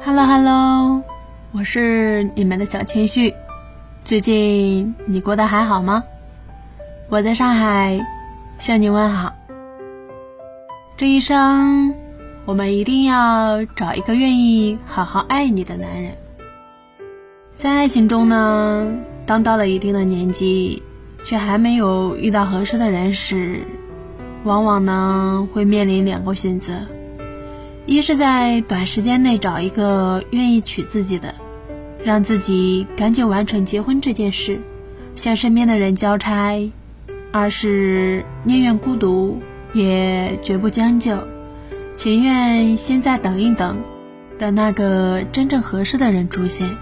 [0.00, 1.02] Hello Hello，
[1.52, 3.34] 我是你们的小谦虚。
[4.04, 6.04] 最近你过得还好吗？
[7.08, 8.00] 我在上海
[8.58, 9.34] 向你问好。
[10.96, 11.92] 这一生，
[12.44, 16.12] 我们一定要找一个愿意好好爱你的男人。
[17.54, 18.86] 在爱情中呢，
[19.26, 20.80] 当到了一定的年纪，
[21.24, 23.66] 却还没有遇到合适的人时，
[24.44, 26.74] 往往呢会面临两个选择。
[27.88, 31.34] 一是在短时间内找一个愿意娶自己的，
[32.04, 34.60] 让自己赶紧完成结婚这件事，
[35.14, 36.70] 向身边的人交差；
[37.32, 39.40] 二是宁愿孤独，
[39.72, 41.16] 也绝不将就，
[41.96, 43.78] 情愿先再等一等，
[44.38, 46.76] 等那个真正合适的人出现。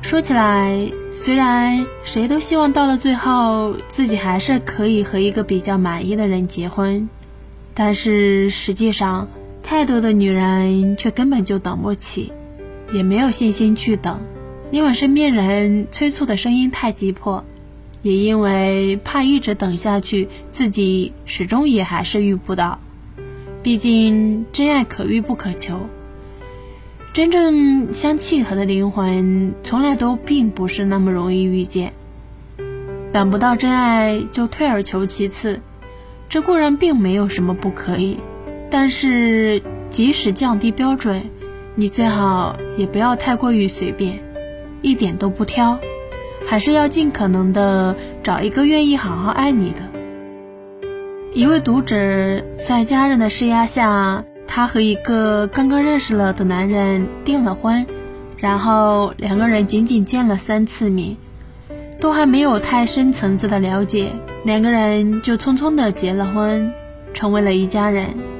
[0.00, 7.06] 说起来，虽然谁都希望到了最后自己还是可以和一个比较满意的人结婚，
[7.74, 9.28] 但是实际上。
[9.68, 12.32] 太多的女人却根本就等不起，
[12.92, 14.20] 也没有信心去等，
[14.70, 17.44] 因为身边人催促的声音太急迫，
[18.00, 22.78] 也因为怕一直等下去，自己始终也还是遇不到。
[23.64, 25.80] 毕竟真爱可遇不可求，
[27.12, 31.92] 真正相契合的灵魂从来都并不是那么容易遇见。
[33.12, 35.60] 等不到真爱就退而求其次，
[36.28, 38.18] 这固然并没有什么不可以。
[38.78, 41.30] 但是，即使降低标准，
[41.76, 44.18] 你最好也不要太过于随便，
[44.82, 45.78] 一点都不挑，
[46.46, 49.78] 还是要尽可能的找一个愿意好好爱你的。
[51.32, 51.96] 一位读者
[52.58, 57.86] 在家人的施压下，他和一个刚刚认识了的男人订了婚，
[58.36, 61.16] 然后两个人仅仅见了三次面，
[61.98, 64.12] 都还没有太深层次的了解，
[64.44, 66.70] 两个人就匆匆的结了婚，
[67.14, 68.35] 成为了一家人。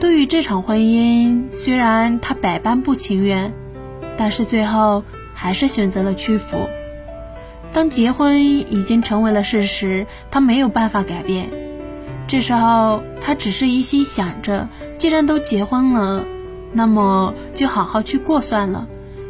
[0.00, 3.52] 对于这场婚姻，虽然他百般不情愿，
[4.16, 5.02] 但是最后
[5.34, 6.68] 还是选择了屈服。
[7.72, 11.50] 当结婚已经成为了事实，他没有办法改变。
[12.28, 16.24] 这时候，他只是一心想着，既然都结婚了，
[16.72, 18.86] 那么就好好去过算了。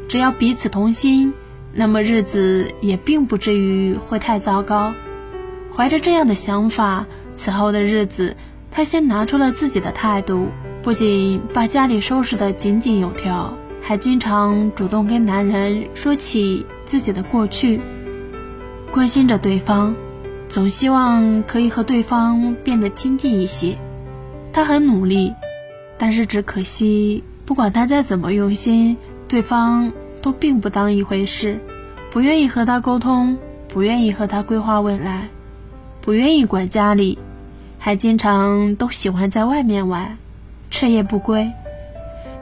[0.07, 1.33] 只要彼此同心，
[1.73, 4.93] 那么日子也并不至于会太糟糕。
[5.75, 7.07] 怀着这样的想法，
[7.37, 8.37] 此后的日子。
[8.79, 10.51] 他先拿出了自己的态度，
[10.85, 13.53] 不仅把家里收拾得井井有条，
[13.83, 17.81] 还经常主动跟男人说起自己的过去，
[18.93, 19.97] 关心着对方，
[20.49, 23.77] 总希望可以和对方变得亲近一些。
[24.53, 25.35] 他很努力，
[25.99, 28.97] 但是只可惜，不管他再怎么用心，
[29.27, 29.91] 对方
[30.23, 31.59] 都并不当一回事，
[32.13, 35.31] 不愿意和他沟通，不愿意和他规划未来，
[36.01, 37.19] 不愿意管家里。
[37.79, 40.19] 还经常都喜欢在外面玩，
[40.71, 41.51] 彻夜不归。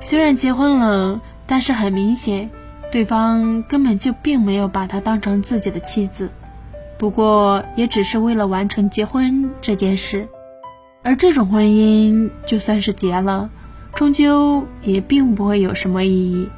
[0.00, 2.50] 虽然结婚了，但是很明显，
[2.90, 6.30] 对方根本就并没有把她当成自己的妻子。
[6.98, 10.28] 不过，也只是为了完成结婚这件事。
[11.02, 13.50] 而这种婚姻，就算是结了，
[13.94, 16.48] 终究也并不会有什么意义，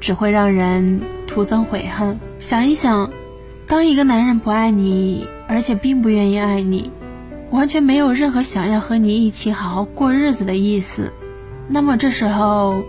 [0.00, 2.18] 只会让人徒增悔恨。
[2.38, 3.10] 想一想，
[3.66, 6.90] 当一个男人不爱你，而且并不愿意爱你。
[7.54, 11.12] 完全没有任何想要和你一起好好过日子的意思，
[11.68, 12.82] 那么这时候，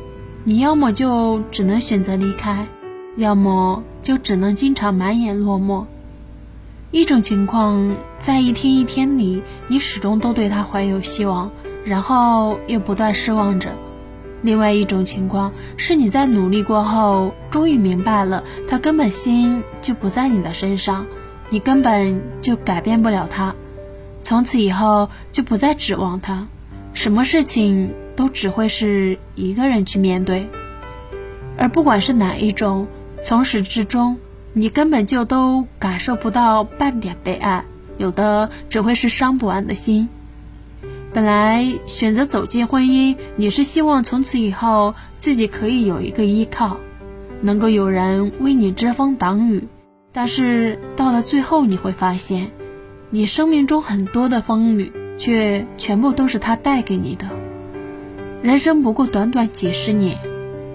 [0.43, 2.65] 你要么就只能选择离开，
[3.15, 5.85] 要么就只能经常满眼落寞。
[6.89, 11.51] 一种情况，在一天一天里，你始终都对他怀有希望，
[11.85, 13.69] 然后又不断失望着；
[14.41, 21.05] 另外一种情况，是你在努力过后，终于明白了，他根本心就不在你的身上，
[21.51, 23.53] 你根本就改变不了他。
[24.25, 26.47] 从此以后就不再指望他，
[26.93, 30.49] 什么事情都只会是一个人去面对，
[31.59, 32.87] 而不管是哪一种，
[33.21, 34.17] 从始至终
[34.51, 37.65] 你根本就都感受不到半点被爱，
[37.99, 40.09] 有的只会是伤不完的心。
[41.13, 46.77] 本来选择走进婚姻，你是希望从此以后自己可以有一个依靠，
[47.41, 49.67] 能够有人为你遮风挡雨，
[50.11, 52.49] 但是到了最后你会发现。
[53.15, 57.29] 你生命中很多的风雨，却全部都是他带给你的。
[58.41, 60.17] 人生不过短短几十年，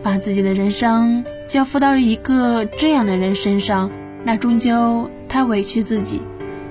[0.03, 3.91] 把自己的人生交付到一个这样的人身上，
[4.25, 6.23] 那终究太委屈自己，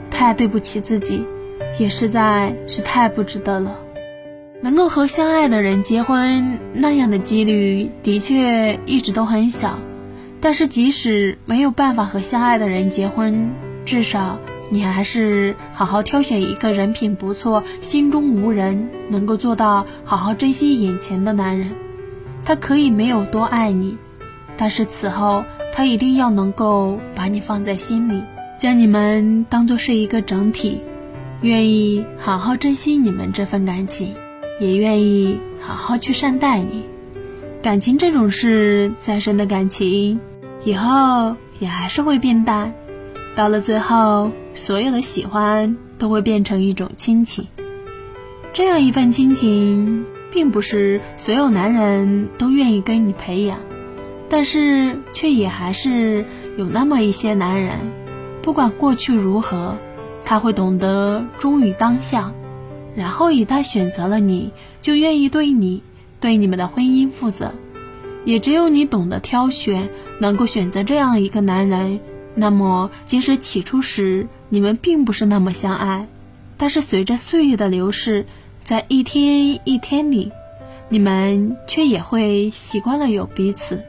[0.10, 1.24] 太对不起自己，
[1.80, 3.76] 也实在是太不值得了。
[4.62, 9.78] 能够和相爱的人结婚，那样的几率的确一直都很小。
[10.42, 13.52] 但是即使没有办法和相爱的人结婚，
[13.90, 14.38] 至少。
[14.70, 21.72] 你还是好好挑选一个人品不错、心中无人、能够做到好好珍惜眼前的男人。
[22.46, 23.98] 他可以没有多爱你，
[24.56, 25.44] 但是此后
[25.74, 28.22] 他一定要能够把你放在心里，
[28.60, 30.82] 将你们当做是一个整体，
[31.42, 34.14] 愿意好好珍惜你们这份感情，
[34.60, 36.84] 也愿意好好去善待你。
[37.64, 40.20] 感情这种事，再深的感情，
[40.64, 42.72] 以后也还是会变淡，
[43.40, 47.48] 到了最后，所有的喜欢都会变成一种亲情。
[48.52, 53.60] 这样一份亲情，并不是所有男人都愿意跟你培养。
[54.28, 56.26] 但是，却也还是
[56.58, 57.78] 有那么一些男人，
[58.42, 59.78] 不管过去如何，
[60.26, 62.34] 他会懂得忠于当下，
[62.94, 64.52] 然后一旦选择了你，
[64.82, 65.82] 就愿意对你、
[66.20, 67.54] 对你们的婚姻负责。
[68.26, 69.88] 也只有你懂得挑选，
[70.20, 72.02] 能够选择这样一个男人，
[72.40, 76.08] 那么即使起初时你们并不是那么相爱，
[76.56, 78.26] 但是随着岁月的流逝，
[78.64, 80.32] 在一天一天里，
[80.88, 83.84] 你们却也会习惯了有彼此。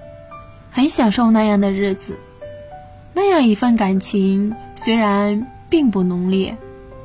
[0.73, 2.17] 很享受那样的日子，
[3.15, 6.57] 那样一份感情虽然并不浓烈，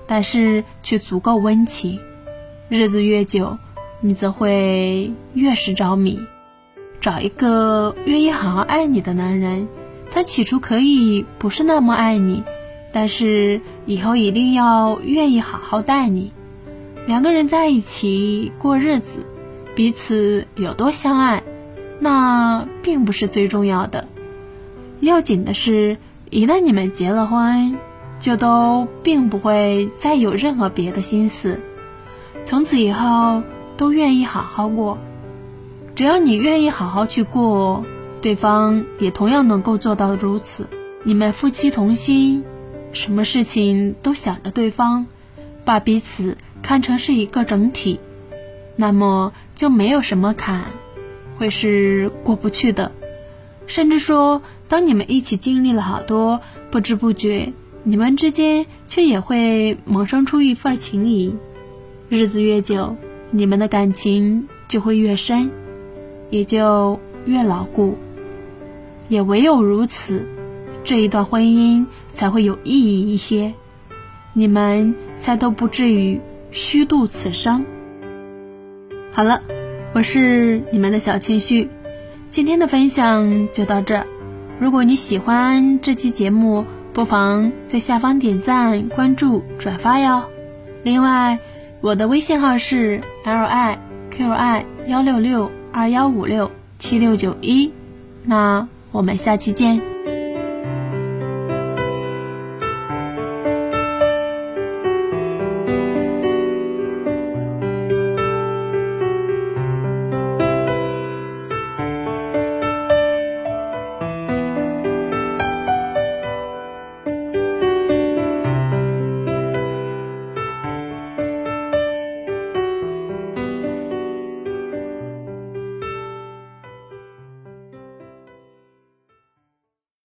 [0.08, 2.00] 但是却足够温情。
[2.70, 3.60] 日子越久，
[4.02, 6.20] 你则会越是着迷。
[7.00, 9.68] 找一个愿意好好爱你的男人，
[10.16, 12.42] 他起初可以不是那么爱你，
[12.94, 16.32] 但是以后一定要愿意好好待你。
[17.06, 19.26] 两个人在一起过日子，
[19.76, 21.44] 彼此有多相爱。
[22.00, 24.08] 那并不是最重要的，
[25.02, 25.98] 要紧的是，
[26.30, 27.76] 一旦你们结了婚，
[28.18, 31.60] 就都并不会再有任何别的心思，
[32.46, 33.44] 从此以后
[33.76, 34.98] 都愿意好好过。
[35.94, 37.84] 只要你愿意好好去过，
[38.26, 40.66] 对方也同样能够做到如此。
[41.04, 42.44] 你们夫妻同心，
[42.92, 45.06] 什么事情都想着对方，
[45.64, 48.00] 把彼此看成是一个整体，
[48.78, 50.72] 那么就没有什么坎。
[51.38, 52.94] 会是过不去的，
[53.68, 56.42] 甚至说，当你们一起经历了好多，
[56.72, 61.38] 不知不觉，你们之间却也会萌生出一份情谊。
[62.10, 62.96] 日子越久，
[63.30, 65.52] 你们的感情就会越深，
[66.32, 67.96] 也就越牢固。
[69.08, 70.26] 也唯有如此，
[70.84, 73.54] 这一段婚姻才会有意义一些，
[74.34, 76.20] 你们才都不至于
[76.52, 77.66] 虚度此生。
[79.12, 79.42] 好了。
[79.94, 81.70] 我是你们的小情绪，
[82.28, 84.06] 今天的分享就到这儿。
[84.60, 90.26] 如果你喜欢这期节目，不妨在下方点赞、关注、转发哟。
[90.84, 91.40] 另外，
[91.80, 93.80] 我的微信号是 l i
[94.12, 97.72] q i 幺六六二幺五六七六九一，
[98.26, 99.95] 那我们下期见。